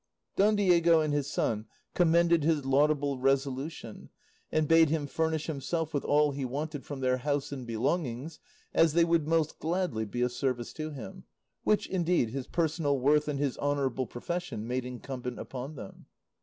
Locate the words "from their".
6.83-7.17